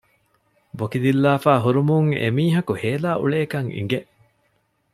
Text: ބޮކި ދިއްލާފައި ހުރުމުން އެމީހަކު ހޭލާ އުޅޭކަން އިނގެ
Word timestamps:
ބޮކި 0.77 0.99
ދިއްލާފައި 1.03 1.61
ހުރުމުން 1.65 2.09
އެމީހަކު 2.21 2.73
ހޭލާ 2.81 3.11
އުޅޭކަން 3.21 3.69
އިނގެ 3.75 3.99